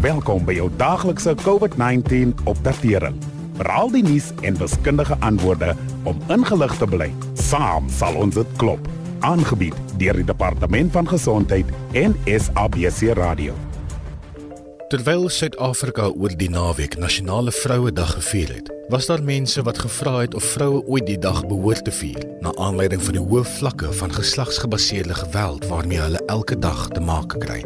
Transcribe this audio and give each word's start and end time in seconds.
Welkom 0.00 0.46
by 0.48 0.54
jou 0.56 0.70
daglikse 0.80 1.34
COVID-19 1.42 2.30
opdatering. 2.48 3.18
Veral 3.58 3.90
die 3.92 4.00
nuus 4.00 4.30
en 4.40 4.56
wiskundige 4.56 5.16
antwoorde 5.20 5.74
om 6.08 6.22
ingelig 6.32 6.72
te 6.80 6.86
bly. 6.88 7.10
Saam 7.36 7.90
sal 7.92 8.14
ons 8.16 8.38
dit 8.38 8.54
klop. 8.56 8.86
Aangebied 9.28 9.76
deur 10.00 10.16
die 10.16 10.24
Departement 10.24 10.88
van 10.94 11.10
Gesondheid 11.10 11.68
en 11.92 12.16
SABC 12.24 13.12
Radio. 13.18 13.52
Terwyl 14.88 15.26
Suid-Afrika 15.28 16.08
oor 16.08 16.32
die 16.32 16.48
naweek 16.48 16.96
Nasionale 16.96 17.52
Vrouedag 17.52 18.14
gevier 18.16 18.54
het, 18.56 18.70
was 18.88 19.10
daar 19.10 19.20
mense 19.20 19.60
wat 19.68 19.82
gevra 19.84 20.22
het 20.22 20.34
of 20.34 20.46
vroue 20.54 20.80
ooit 20.86 21.04
die 21.10 21.18
dag 21.20 21.42
behoort 21.44 21.84
te 21.84 21.92
vier, 21.92 22.24
na 22.40 22.54
aanleiding 22.56 23.04
van 23.04 23.18
die 23.18 23.26
hoë 23.26 23.44
vlakke 23.58 23.92
van 24.00 24.16
geslagsgebaseerde 24.16 25.20
geweld 25.26 25.68
waarmee 25.68 26.00
hulle 26.00 26.24
elke 26.32 26.56
dag 26.56 26.88
te 26.88 27.04
maak 27.04 27.36
kry. 27.44 27.60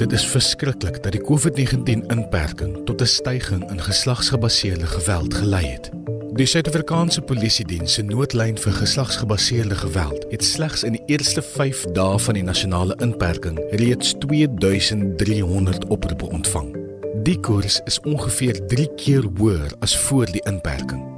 Dit 0.00 0.12
is 0.12 0.26
verskriklik 0.26 1.02
dat 1.02 1.12
die 1.12 1.20
COVID-19 1.20 2.06
inperking 2.08 2.84
tot 2.84 3.00
'n 3.00 3.06
stygings 3.06 3.70
in 3.72 3.80
geslagsgebaseerde 3.80 4.86
geweld 4.86 5.34
gelei 5.34 5.66
het. 5.66 5.90
Die 6.32 6.46
Suid-Afrikaanse 6.46 7.20
Polisie 7.20 7.64
Diens 7.64 7.92
se 7.92 8.02
noodlyn 8.02 8.58
vir 8.58 8.72
geslagsgebaseerde 8.72 9.74
geweld 9.74 10.24
het 10.28 10.44
slegs 10.44 10.82
in 10.82 10.92
die 10.92 11.02
eerste 11.06 11.42
5 11.42 11.84
dae 11.92 12.18
van 12.18 12.34
die 12.34 12.42
nasionale 12.42 12.96
inperking 12.96 13.60
reeds 13.70 14.14
2300 14.18 15.86
oproepe 15.86 16.30
ontvang. 16.30 16.76
Die 17.22 17.40
koers 17.40 17.80
is 17.84 18.00
ongeveer 18.00 18.66
3 18.66 18.94
keer 18.94 19.24
hoër 19.36 19.72
as 19.78 19.98
voor 19.98 20.26
die 20.26 20.42
inperking. 20.44 21.09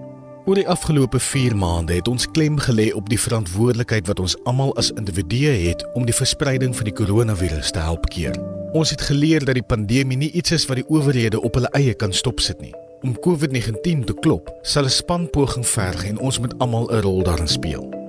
Oor 0.44 0.58
die 0.58 0.66
afgelope 0.66 1.20
4 1.22 1.54
maande 1.54 1.94
het 1.94 2.08
ons 2.10 2.24
klem 2.34 2.56
gelê 2.58 2.88
op 2.98 3.06
die 3.06 3.18
verantwoordelikheid 3.20 4.08
wat 4.10 4.18
ons 4.18 4.34
almal 4.42 4.72
as 4.80 4.90
individue 4.98 5.52
het 5.68 5.84
om 5.94 6.02
die 6.08 6.16
verspreiding 6.16 6.74
van 6.74 6.88
die 6.88 6.94
koronavirus 6.98 7.70
te 7.70 7.78
help 7.78 8.08
keer. 8.10 8.34
Ons 8.74 8.90
het 8.90 9.06
geleer 9.06 9.46
dat 9.46 9.54
die 9.54 9.62
pandemie 9.62 10.18
nie 10.18 10.32
iets 10.34 10.58
is 10.58 10.66
wat 10.66 10.82
die 10.82 10.88
owerhede 10.90 11.38
op 11.38 11.54
hulle 11.54 11.70
eie 11.78 11.94
kan 11.94 12.10
stopsit 12.10 12.58
nie. 12.58 12.74
Om 13.06 13.14
COVID-19 13.22 14.02
te 14.10 14.18
klop, 14.18 14.50
sal 14.62 14.84
'n 14.84 14.90
span 14.90 15.30
poging 15.30 15.66
verg 15.66 16.04
en 16.10 16.18
ons 16.18 16.38
moet 16.38 16.58
almal 16.58 16.90
'n 16.90 17.02
rol 17.06 17.22
daarin 17.22 17.48
speel. 17.48 18.01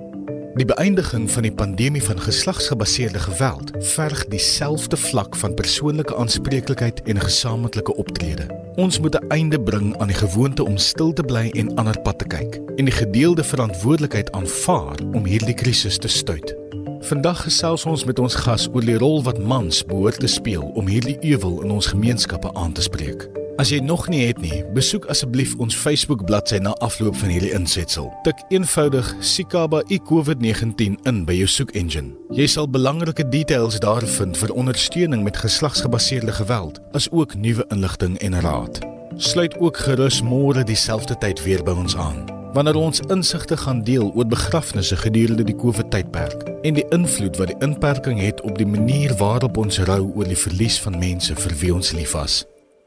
Die 0.54 0.64
beëindiging 0.64 1.24
van 1.30 1.42
die 1.42 1.52
pandemie 1.52 2.02
van 2.02 2.20
geslagsgebaseerde 2.20 3.18
geweld 3.18 3.72
verg 3.90 4.20
dieselfde 4.30 4.96
vlak 4.96 5.34
van 5.36 5.54
persoonlike 5.54 6.16
aanspreeklikheid 6.16 7.02
en 7.02 7.20
gesamentlike 7.20 7.96
optrede. 7.96 8.46
Ons 8.76 9.00
moet 9.00 9.18
'n 9.18 9.28
einde 9.28 9.60
bring 9.60 9.98
aan 9.98 10.06
die 10.06 10.16
gewoonte 10.16 10.64
om 10.64 10.76
stil 10.76 11.12
te 11.12 11.22
bly 11.22 11.50
en 11.50 11.74
ander 11.74 12.00
pad 12.00 12.18
te 12.18 12.24
kyk 12.24 12.60
en 12.76 12.84
die 12.84 12.94
gedeelde 12.94 13.44
verantwoordelikheid 13.44 14.32
aanvaar 14.32 14.96
om 15.12 15.24
hierdie 15.24 15.54
krisis 15.54 15.98
te 15.98 16.08
stuit. 16.08 16.56
Vandag 17.00 17.42
gesels 17.42 17.84
ons 17.84 18.04
met 18.04 18.18
ons 18.18 18.34
gas 18.34 18.68
oor 18.72 18.84
die 18.84 18.98
rol 18.98 19.22
wat 19.22 19.38
mans 19.38 19.84
behoort 19.84 20.20
te 20.20 20.26
speel 20.26 20.62
om 20.62 20.86
hierdie 20.86 21.18
ewel 21.20 21.62
in 21.62 21.70
ons 21.70 21.86
gemeenskappe 21.86 22.54
aan 22.54 22.72
te 22.72 22.82
spreek. 22.82 23.43
As 23.54 23.70
jy 23.70 23.78
nog 23.78 24.08
nie 24.10 24.24
het 24.26 24.40
nie, 24.42 24.64
besoek 24.74 25.04
asseblief 25.12 25.52
ons 25.62 25.76
Facebook 25.78 26.24
bladsy 26.26 26.58
na 26.58 26.72
afloop 26.82 27.14
van 27.20 27.30
hierdie 27.30 27.52
insetsel. 27.54 28.08
Tik 28.26 28.40
eenvoudig 28.50 29.12
Sikaba 29.22 29.84
iCovid19 29.94 30.96
in 31.06 31.20
by 31.28 31.36
jou 31.38 31.46
soek 31.46 31.70
engine. 31.78 32.16
Jy 32.34 32.48
sal 32.50 32.66
belangrike 32.66 33.28
details 33.30 33.78
daar 33.84 34.02
vind 34.16 34.34
vir 34.40 34.54
ondersteuning 34.58 35.22
met 35.22 35.38
geslagsgebaseerde 35.38 36.34
geweld, 36.40 36.80
asook 36.98 37.36
nuwe 37.38 37.66
inligting 37.70 38.18
en 38.26 38.40
raad. 38.42 38.82
Sluit 39.22 39.54
ook 39.62 39.78
gerus 39.86 40.18
môre 40.26 40.66
dieselfde 40.66 41.14
tyd 41.22 41.42
weer 41.46 41.62
by 41.62 41.78
ons 41.78 41.94
aan 41.94 42.24
wanneer 42.54 42.76
ons 42.78 43.00
insigte 43.10 43.56
gaan 43.58 43.80
deel 43.82 44.12
oor 44.14 44.26
begrafnisse 44.30 44.94
gedurende 44.96 45.42
die 45.42 45.56
COVID-tydperk 45.58 46.44
en 46.62 46.78
die 46.78 46.86
invloed 46.94 47.40
wat 47.40 47.50
die 47.50 47.58
inperking 47.66 48.20
het 48.22 48.44
op 48.46 48.58
die 48.58 48.66
manier 48.66 49.10
waarop 49.18 49.58
ons 49.58 49.80
rou 49.90 50.04
oor 50.14 50.30
die 50.30 50.38
verlies 50.38 50.78
van 50.86 50.98
mense 51.02 51.34
vir 51.34 51.56
wie 51.58 51.74
ons 51.74 51.90
lief 51.98 52.14
was. 52.14 52.44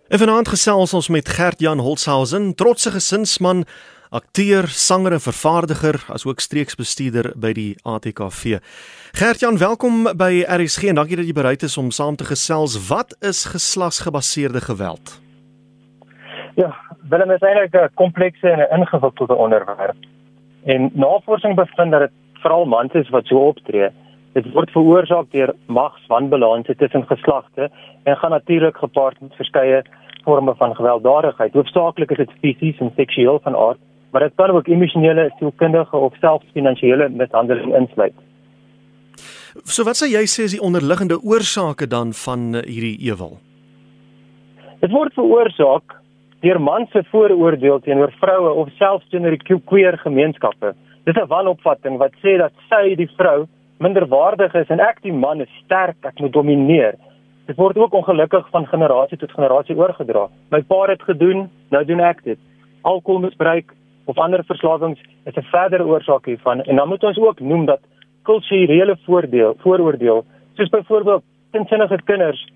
En 0.07 0.21
vanaand 0.21 0.47
gesels 0.47 0.93
ons 0.93 1.09
met 1.11 1.29
Gert-Jan 1.29 1.81
Holzhausen, 1.83 2.55
trotse 2.55 2.91
gesinsman, 2.91 3.65
akteur, 4.09 4.67
sanger 4.71 5.11
en 5.17 5.19
vervaardiger, 5.19 5.97
asook 6.15 6.39
streeksbestuurder 6.39 7.33
by 7.35 7.51
die 7.51 7.73
ATKV. 7.83 8.61
Gert-Jan, 9.19 9.59
welkom 9.59 10.07
by 10.15 10.45
RSG 10.47 10.93
en 10.93 11.01
dankie 11.01 11.19
dat 11.19 11.27
jy 11.27 11.35
bereid 11.35 11.65
is 11.67 11.75
om 11.75 11.91
saam 11.91 12.15
te 12.15 12.23
gesels. 12.29 12.77
Wat 12.87 13.17
is 13.19 13.43
geslagsgebaseerde 13.51 14.63
geweld? 14.69 15.17
Ja, 16.55 16.71
Willem 17.11 17.35
is 17.35 17.43
eintlik 17.43 17.75
'n 17.75 17.91
komplekse 17.99 18.47
en 18.47 18.59
'n 18.59 18.79
ingewikkelde 18.79 19.35
onderwerp. 19.35 19.99
En 20.63 20.89
navorsing 20.93 21.55
bevind 21.55 21.91
dat 21.91 21.99
dit 21.99 22.15
veral 22.33 22.65
mans 22.65 22.93
is 22.93 23.09
wat 23.09 23.25
so 23.25 23.35
optree. 23.35 23.91
Dit 24.37 24.51
word 24.53 24.69
veroorsaak 24.69 25.31
deur 25.33 25.53
magswanbalanse 25.65 26.75
tussen 26.77 27.05
geslagte 27.09 27.71
en 28.03 28.17
gaan 28.17 28.35
natuurlik 28.35 28.77
gepaard 28.77 29.21
met 29.21 29.33
verskeie 29.39 29.81
forme 30.23 30.53
van 30.59 30.75
gewelddadigheid. 30.75 31.53
Hoofsaaklik 31.53 32.11
is 32.11 32.17
dit 32.17 32.35
fisies 32.41 32.79
en 32.83 32.91
seksueel 32.95 33.39
van 33.43 33.55
aard, 33.55 33.81
maar 34.11 34.27
dit 34.27 34.35
kan 34.35 34.53
ook 34.53 34.67
emosionele, 34.67 35.31
sielkundige 35.39 35.97
of 35.97 36.13
selfs 36.21 36.45
finansiële 36.53 37.09
mishandeling 37.09 37.73
insluit. 37.81 38.13
So 39.65 39.87
wat 39.89 39.97
sê 39.97 40.11
jy 40.11 40.23
sê 40.29 40.45
is 40.45 40.53
die 40.53 40.61
onderliggende 40.61 41.17
oorsake 41.23 41.89
dan 41.89 42.13
van 42.13 42.53
eh, 42.55 42.65
hierdie 42.69 42.97
ewel? 43.09 43.39
Dit 44.85 44.93
word 44.93 45.17
veroorsaak 45.17 45.97
deur 46.45 46.61
mans 46.61 46.91
se 46.93 47.01
vooroordeel 47.09 47.79
teenoor 47.81 48.13
vroue 48.21 48.53
of 48.53 48.69
selfs 48.77 49.09
teenoor 49.09 49.33
die 49.33 49.61
queer 49.65 49.97
gemeenskappe. 50.05 50.75
Dit 51.09 51.15
is 51.15 51.23
'n 51.23 51.33
wanopvatting 51.33 51.97
wat 51.97 52.13
sê 52.21 52.37
dat 52.37 52.53
sy 52.69 52.93
die 52.95 53.09
vrou 53.17 53.47
minderwaardig 53.83 54.53
is 54.53 54.69
en 54.73 54.79
ek 54.79 55.01
die 55.01 55.13
man 55.13 55.41
is 55.41 55.51
sterk, 55.63 55.97
ek 56.05 56.19
moet 56.19 56.33
domineer. 56.33 56.97
Dit 57.47 57.57
word 57.57 57.77
ook 57.77 57.93
ongelukkig 57.93 58.49
van 58.51 58.67
generasie 58.67 59.17
tot 59.17 59.31
generasie 59.31 59.77
oorgedra. 59.77 60.27
My 60.51 60.61
pa 60.61 60.85
het 60.89 61.01
gedoen, 61.01 61.47
nou 61.71 61.83
doen 61.85 62.03
ek 62.03 62.23
dit. 62.23 62.39
Alkoholmisbruik 62.81 63.73
of 64.05 64.17
ander 64.17 64.43
verslawings 64.47 64.99
is 65.25 65.35
'n 65.35 65.47
verdere 65.51 65.85
oorsaak 65.85 66.25
hiervan 66.25 66.61
en 66.63 66.75
dan 66.75 66.87
moet 66.87 67.03
ons 67.03 67.17
ook 67.17 67.39
noem 67.39 67.65
dat 67.65 67.79
kulturele 68.23 68.97
voordeel, 69.05 69.55
vooroordeel, 69.63 70.25
soos 70.55 70.69
byvoorbeeld 70.69 71.23
tensinnige 71.51 72.01
kinders 72.03 72.47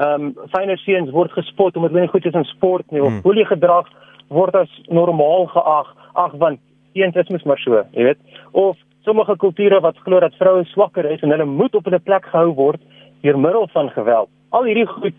ehm 0.00 0.22
um, 0.22 0.34
fyne 0.54 0.76
seuns 0.80 1.10
word 1.10 1.32
gespot 1.36 1.76
omdat 1.76 1.90
hulle 1.90 2.06
nie 2.06 2.12
goed 2.12 2.26
is 2.26 2.36
in 2.38 2.46
sport 2.48 2.90
nie 2.94 3.02
of 3.02 3.20
boelie 3.24 3.44
hmm. 3.44 3.52
gedrag 3.54 3.88
word 4.28 4.54
as 4.54 4.70
normaal 4.88 5.48
geag 5.54 5.90
ag 6.24 6.36
want 6.42 6.60
seuns 6.94 7.18
is 7.22 7.32
mos 7.34 7.44
maar 7.50 7.60
so 7.64 7.82
jy 7.96 8.06
weet 8.08 8.20
of 8.52 8.78
sommige 9.06 9.36
kulture 9.42 9.80
wat 9.84 9.98
glo 10.04 10.20
dat 10.20 10.36
vroue 10.38 10.64
swakker 10.72 11.08
is 11.10 11.22
en 11.22 11.34
hulle 11.34 11.48
moet 11.48 11.74
op 11.74 11.88
hulle 11.88 12.02
plek 12.02 12.28
gehou 12.32 12.54
word 12.54 12.82
deur 13.24 13.38
middel 13.38 13.68
van 13.74 13.90
geweld 13.96 14.30
al 14.50 14.68
hierdie 14.68 14.88
goed 14.96 15.16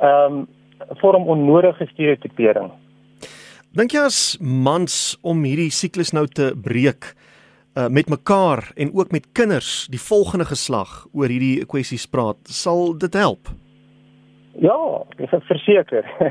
ehm 0.00 0.40
um, 0.40 0.46
vorm 1.00 1.28
onnodige 1.30 1.86
stereotipering 1.92 2.72
dink 3.78 3.94
jy 3.94 4.02
as 4.04 4.18
mans 4.40 5.16
om 5.22 5.44
hierdie 5.46 5.70
siklus 5.72 6.12
nou 6.12 6.26
te 6.26 6.50
breek 6.66 7.12
uh, 7.14 7.86
met 7.88 8.10
mekaar 8.10 8.66
en 8.76 8.90
ook 8.92 9.14
met 9.14 9.30
kinders 9.32 9.86
die 9.90 10.02
volgende 10.02 10.44
geslag 10.50 11.04
oor 11.12 11.30
hierdie 11.30 11.64
kwessies 11.70 12.08
praat 12.10 12.40
sal 12.50 12.92
dit 12.98 13.14
help 13.14 13.54
Ja, 14.62 14.76
ek 15.18 15.32
is 15.34 15.46
verseker. 15.48 16.06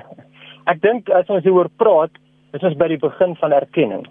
ek 0.71 0.79
dink 0.83 1.09
as 1.11 1.29
ons 1.31 1.43
hieroor 1.43 1.69
praat, 1.81 2.13
is 2.55 2.63
ons 2.63 2.77
by 2.79 2.87
die 2.93 3.01
begin 3.01 3.35
van 3.41 3.55
erkenning. 3.55 4.05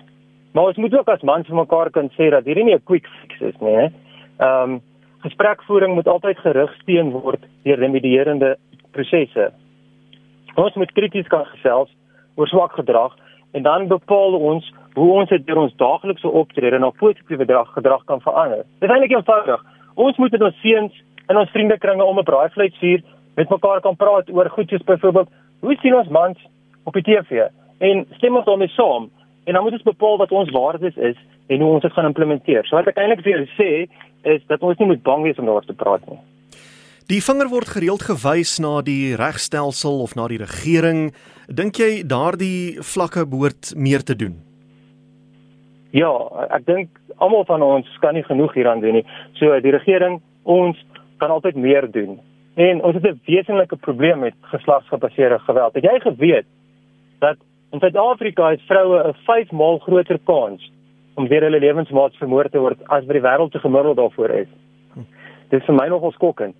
Maar 0.52 0.64
ons 0.64 0.76
moet 0.76 0.98
ook 0.98 1.08
as 1.08 1.22
mans 1.22 1.46
vir 1.46 1.56
mekaar 1.56 1.90
kan 1.90 2.10
sê 2.16 2.30
dat 2.30 2.44
hierdie 2.44 2.64
nie 2.64 2.74
'n 2.74 2.84
quick 2.84 3.06
fix 3.20 3.40
is 3.40 3.60
nie. 3.60 3.90
Ehm 4.38 4.70
um, 4.70 4.80
gesprekvoering 5.22 5.94
moet 5.94 6.08
altyd 6.08 6.38
gerigsteen 6.38 7.10
word 7.10 7.40
deur 7.62 7.78
remedierende 7.78 8.56
prosesse. 8.90 9.52
Ons 10.54 10.74
moet 10.74 10.92
krities 10.92 11.28
kan 11.28 11.44
gesels 11.44 11.90
oor 12.34 12.48
swak 12.48 12.72
gedrag 12.72 13.14
en 13.52 13.62
dan 13.62 13.88
bepaal 13.88 14.34
ons 14.34 14.72
hoe 14.94 15.12
ons 15.12 15.28
dit 15.28 15.46
deur 15.46 15.56
ons 15.56 15.76
daaglikse 15.76 16.28
optrede 16.28 16.78
na 16.78 16.90
positiewe 16.90 17.64
gedrag 17.74 18.04
kan 18.04 18.20
verander. 18.20 18.64
Dit 18.80 18.88
is 18.88 18.94
eintlik 18.94 19.16
eenvoudig. 19.16 19.64
Ons 19.94 20.16
moet 20.16 20.30
met 20.32 20.42
ons 20.42 20.60
seuns 20.60 20.92
in 21.28 21.36
ons 21.36 21.50
vriendekringe 21.50 22.04
om 22.04 22.18
'n 22.18 22.24
braaivleisvuur 22.24 23.00
met 23.36 23.50
mekaar 23.50 23.80
kan 23.80 23.96
praat 23.96 24.30
oor 24.30 24.50
goed 24.50 24.68
soos 24.68 24.84
byvoorbeeld 24.84 25.28
hoe 25.60 25.76
sien 25.76 25.94
ons 25.94 26.08
mans 26.08 26.38
op 26.84 26.92
die 26.92 27.02
TV 27.02 27.48
en 27.78 28.06
stem 28.16 28.36
ons 28.36 28.44
daarmee 28.44 28.68
saam 28.68 29.10
en 29.44 29.54
dan 29.54 29.62
moet 29.62 29.72
ons 29.78 29.90
bepaal 29.90 30.18
wat 30.18 30.32
ons 30.32 30.50
waardes 30.50 30.96
is 30.96 31.16
en 31.46 31.60
hoe 31.60 31.72
ons 31.76 31.82
dit 31.82 31.92
gaan 31.92 32.08
implementeer. 32.10 32.66
So 32.66 32.76
wat 32.76 32.90
ek 32.92 33.00
eintlik 33.00 33.24
vir 33.24 33.32
julle 33.36 33.50
sê 33.56 33.70
is 34.34 34.44
dat 34.48 34.62
ons 34.62 34.78
nie 34.78 34.86
moet 34.92 35.02
bang 35.02 35.24
wees 35.26 35.38
om 35.38 35.48
daaroor 35.48 35.66
te 35.66 35.76
praat 35.76 36.04
nie. 36.10 36.20
Die 37.10 37.20
vinger 37.20 37.50
word 37.50 37.68
gereeld 37.74 38.04
gewys 38.06 38.54
na 38.62 38.80
die 38.86 39.16
regstelsel 39.18 39.98
of 40.04 40.14
na 40.16 40.28
die 40.30 40.38
regering. 40.40 41.10
Dink 41.50 41.80
jy 41.82 42.06
daardie 42.06 42.78
vlakke 42.80 43.26
behoort 43.28 43.74
meer 43.76 44.06
te 44.06 44.14
doen? 44.16 44.38
Ja, 45.92 46.12
ek 46.54 46.64
dink 46.64 47.00
almal 47.18 47.44
van 47.50 47.62
ons 47.66 47.88
kan 48.00 48.14
nie 48.16 48.24
genoeg 48.24 48.54
hieraan 48.56 48.80
doen 48.80 49.00
nie. 49.00 49.06
So 49.36 49.58
die 49.60 49.74
regering, 49.74 50.20
ons 50.48 50.78
kan 51.20 51.34
altyd 51.34 51.58
meer 51.58 51.90
doen. 51.90 52.20
En 52.56 52.82
ons 52.86 52.94
het 52.94 53.04
'n 53.04 53.20
wesenlike 53.26 53.76
probleem 53.76 54.18
met 54.18 54.34
geslagsgebaseerde 54.54 55.38
geweld. 55.38 55.74
Het 55.74 55.84
jy 55.84 56.00
geweet 56.00 56.46
dat 57.18 57.36
in 57.72 57.80
Suid-Afrika 57.80 58.50
het 58.50 58.60
vroue 58.68 58.98
'n 59.08 59.14
5 59.24 59.50
maal 59.50 59.78
groter 59.78 60.18
kans 60.24 60.72
om 61.14 61.28
weer 61.28 61.42
hulle 61.42 61.58
lewensmaats 61.58 62.16
vermoor 62.16 62.48
te 62.48 62.58
word 62.58 62.78
as 62.88 63.04
by 63.04 63.12
die 63.12 63.26
wêreld 63.28 63.52
te 63.52 63.58
gemiddeld 63.58 63.96
daarvoor 63.96 64.30
is? 64.30 64.48
Dit 65.48 65.60
is 65.60 65.66
vir 65.66 65.74
my 65.74 65.88
nogal 65.88 66.12
skokkend. 66.12 66.56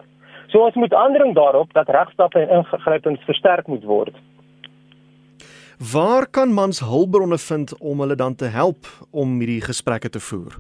So 0.48 0.58
ons 0.58 0.74
moet 0.74 0.94
aandring 0.94 1.34
daarop 1.34 1.72
dat 1.72 1.88
regstappe 1.88 2.40
en 2.40 2.48
ingrypings 2.48 3.24
versterk 3.24 3.66
moet 3.66 3.84
word. 3.84 4.14
Waar 5.92 6.26
kan 6.30 6.52
mans 6.52 6.80
hulpbronne 6.80 7.38
vind 7.38 7.78
om 7.78 8.00
hulle 8.00 8.14
dan 8.14 8.34
te 8.34 8.44
help 8.44 8.86
om 9.10 9.38
hierdie 9.38 9.60
gesprekke 9.60 10.08
te 10.08 10.20
voer? 10.20 10.52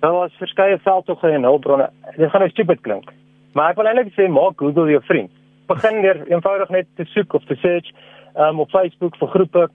Daar 0.00 0.12
was 0.12 0.32
verskeie 0.38 0.78
veldtogte 0.78 1.28
en 1.28 1.42
hulpbronne. 1.42 1.90
Dit 2.16 2.30
gaan 2.30 2.40
nou 2.40 2.50
stupid 2.50 2.80
klink, 2.80 3.10
maar 3.52 3.70
ek 3.70 3.76
wil 3.76 3.86
eintlik 3.86 4.14
sê 4.14 4.28
maak 4.28 4.58
Google 4.58 4.90
jou 4.90 5.02
vriend. 5.02 5.30
Begin 5.66 6.02
deur 6.02 6.26
eenvoudig 6.26 6.68
net 6.68 6.86
te 6.96 7.04
soek 7.04 7.34
of 7.34 7.44
te 7.44 7.54
search 7.54 7.92
um, 8.36 8.60
op 8.60 8.70
Facebook 8.70 9.16
vir 9.16 9.28
groepe 9.28 9.68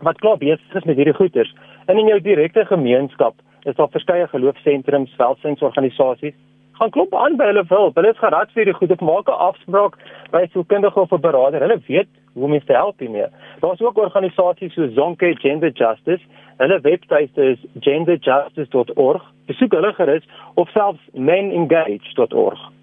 wat 0.00 0.18
klaar 0.18 0.38
besig 0.38 0.74
is 0.74 0.84
met 0.84 0.96
hierdie 0.96 1.14
goeters. 1.14 1.54
En 1.86 1.98
in 1.98 2.06
jou 2.06 2.20
direkte 2.20 2.64
gemeenskap 2.64 3.34
is 3.62 3.76
daar 3.76 3.88
verskeie 3.90 4.26
geloofsentrums, 4.28 5.16
welsinsorganisasies 5.16 6.34
gaan 6.74 6.90
klop 6.90 7.14
aan 7.14 7.36
by 7.36 7.46
hulle 7.50 7.64
wil. 7.68 7.92
Hulle 7.94 8.10
is 8.10 8.18
gerad 8.18 8.50
vir 8.54 8.68
die 8.68 8.74
goede 8.74 8.96
maak 9.00 9.28
'n 9.28 9.40
afspraak 9.48 9.98
by 10.30 10.42
'n 10.42 10.50
sielkundige 10.52 11.00
of 11.00 11.12
'n 11.12 11.20
beraader. 11.20 11.60
Hulle 11.60 11.80
weet 11.86 12.10
hoe 12.34 12.44
om 12.44 12.50
mense 12.50 12.66
te 12.66 12.72
help 12.72 12.98
hiermee. 12.98 13.26
Daar's 13.60 13.80
ook 13.80 13.98
organisasies 13.98 14.74
so 14.74 14.88
Zonke 14.88 15.36
Gender 15.38 15.70
Justice. 15.70 16.24
Hulle 16.56 16.80
webtuiste 16.80 17.42
is 17.42 17.58
genderjustice.org. 17.80 19.22
Besoek 19.46 19.72
hulle 19.72 19.92
gerus 19.92 20.24
of 20.54 20.68
selfs 20.68 21.00
menengage.org. 21.12 22.73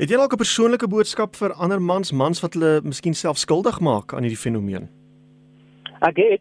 Het 0.00 0.08
jy 0.08 0.16
dalk 0.16 0.32
'n 0.32 0.40
persoonlike 0.40 0.88
boodskap 0.88 1.36
vir 1.36 1.52
ander 1.52 1.80
mans, 1.82 2.12
mans 2.12 2.40
wat 2.40 2.54
hulle 2.54 2.80
miskien 2.82 3.14
self 3.14 3.36
skuldig 3.36 3.80
maak 3.80 4.14
aan 4.14 4.22
hierdie 4.22 4.44
fenomeen? 4.46 4.88
Ek 6.00 6.16
het 6.16 6.40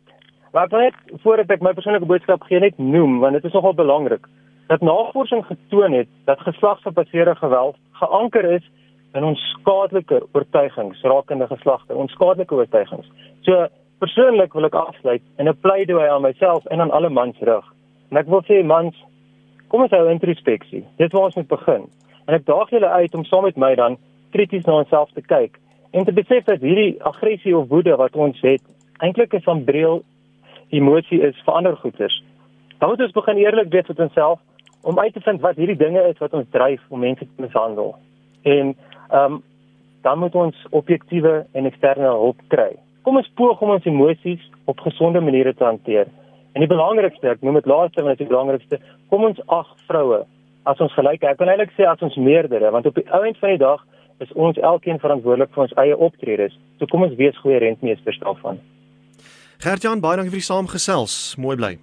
Maar 0.52 0.64
ek 0.64 0.72
wil 0.72 0.80
net 0.80 0.96
voordat 1.22 1.52
ek 1.54 1.62
my 1.62 1.74
persoonlike 1.78 2.06
boodskap 2.10 2.44
gee 2.50 2.60
net 2.60 2.78
noem 2.78 3.20
want 3.22 3.38
dit 3.38 3.46
is 3.46 3.54
nogal 3.54 3.74
belangrik 3.78 4.26
dat 4.68 4.82
navorsing 4.82 5.46
getoon 5.46 5.94
het 5.94 6.08
dat 6.26 6.40
geslagsgebaseerde 6.40 7.36
geweld 7.36 7.76
geanker 8.02 8.46
is 8.46 8.66
in 9.14 9.24
ons 9.24 9.42
skadelike 9.60 10.22
oortuigings 10.34 11.02
rakende 11.02 11.48
geslagte, 11.48 11.96
ons 11.96 12.12
skadelike 12.12 12.56
oortuigings. 12.56 13.08
So 13.42 13.68
persoonlik 14.02 14.54
wil 14.54 14.66
ek 14.66 14.78
afsluit 14.78 15.22
in 15.38 15.50
'n 15.50 15.60
pleidooi 15.62 16.08
aan 16.08 16.22
myself 16.22 16.66
en 16.66 16.82
aan 16.82 16.92
alle 16.92 17.10
mans 17.10 17.38
rig. 17.40 17.66
En 18.12 18.18
ek 18.18 18.28
wil 18.28 18.42
sê 18.42 18.64
mans, 18.66 18.96
kom 19.68 19.82
ons 19.82 19.92
hou 19.92 20.10
introspeksie. 20.10 20.86
Dit 20.98 21.12
waar 21.12 21.24
ons 21.24 21.36
moet 21.36 21.48
begin. 21.48 21.90
En 22.30 22.36
ek 22.38 22.46
daag 22.46 22.70
julle 22.70 22.90
uit 23.02 23.16
om 23.18 23.24
saam 23.26 23.48
met 23.48 23.56
my 23.58 23.72
dan 23.76 23.96
krities 24.36 24.66
na 24.68 24.76
onsself 24.84 25.10
te 25.18 25.22
kyk 25.26 25.56
en 25.98 26.06
te 26.06 26.14
besef 26.14 26.46
dat 26.46 26.62
hierdie 26.62 27.00
aggressie 27.10 27.56
of 27.58 27.72
woede 27.72 27.96
wat 27.98 28.14
ons 28.14 28.38
het 28.46 28.62
eintlik 29.02 29.34
'n 29.34 29.42
sambreel 29.42 30.04
emosie 30.70 31.22
is 31.26 31.42
vir 31.46 31.54
ander 31.54 31.76
goeters. 31.78 32.24
Dan 32.78 32.90
moet 32.90 33.02
ons 33.02 33.18
begin 33.18 33.38
eerlik 33.38 33.72
wees 33.74 33.88
met 33.88 34.00
onsself 34.00 34.40
om 34.82 35.00
uit 35.00 35.14
te 35.14 35.22
vind 35.22 35.42
wat 35.42 35.56
hierdie 35.56 35.78
dinge 35.78 36.02
is 36.10 36.18
wat 36.18 36.34
ons 36.34 36.46
dryf 36.50 36.82
om 36.90 37.00
mense 37.00 37.26
te 37.26 37.42
mishandel. 37.42 37.96
En 38.44 38.76
ehm 39.10 39.34
um, 39.34 39.44
dan 40.02 40.20
moet 40.20 40.36
ons 40.36 40.56
objektiewe 40.70 41.46
en 41.52 41.66
eksterne 41.66 42.08
hulp 42.08 42.38
kry. 42.48 42.76
Kom 43.02 43.18
ons 43.18 43.32
poog 43.36 43.62
om 43.62 43.70
ons 43.70 43.86
emosies 43.86 44.52
op 44.66 44.80
gesonde 44.80 45.20
maniere 45.20 45.54
te 45.54 45.64
hanteer. 45.64 46.08
En 46.54 46.60
die 46.60 46.70
belangrikste, 46.70 47.30
ek 47.30 47.42
noem 47.42 47.54
dit 47.54 47.66
laaste 47.66 48.04
want 48.04 48.18
dit 48.18 48.20
is 48.20 48.28
die 48.28 48.36
belangrikste, 48.36 48.80
kom 49.10 49.24
ons 49.24 49.42
ag 49.48 49.76
vroue 49.88 50.26
as 50.66 50.80
ons 50.84 50.94
gelyk. 50.98 51.24
Ek 51.24 51.40
kan 51.40 51.52
eintlik 51.52 51.72
sê 51.78 51.88
as 51.88 52.02
ons 52.06 52.18
meerdere, 52.20 52.72
want 52.72 52.88
op 52.90 52.98
die 52.98 53.06
ou 53.16 53.24
end 53.28 53.40
van 53.40 53.56
die 53.56 53.62
dag 53.62 53.84
is 54.20 54.32
ons 54.36 54.58
elkeen 54.58 55.00
verantwoordelik 55.00 55.54
vir 55.56 55.66
ons 55.66 55.76
eie 55.80 55.96
optredes. 55.96 56.56
So 56.80 56.90
kom 56.92 57.06
ons 57.08 57.16
wees 57.20 57.38
goeie 57.44 57.60
rentmeesters 57.64 58.20
daarvan. 58.24 58.60
Gert-Jan, 59.64 60.04
baie 60.04 60.20
dankie 60.20 60.32
vir 60.32 60.42
die 60.42 60.48
saamgesels. 60.48 61.16
Mooi 61.40 61.56
bly. 61.60 61.74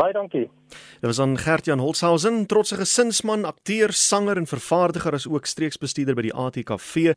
Baie 0.00 0.14
dankie. 0.16 0.46
Dit 0.70 1.08
was 1.08 1.20
aan 1.20 1.36
Gert-Jan 1.40 1.82
Holshausen, 1.82 2.46
trotse 2.48 2.76
gesinsman, 2.80 3.44
akteur, 3.48 3.92
sanger 3.92 4.40
en 4.40 4.48
vervaardiger 4.48 5.16
as 5.16 5.28
ook 5.28 5.48
streeksbestuurder 5.48 6.16
by 6.16 6.28
die 6.28 6.36
ATKV. 6.36 7.16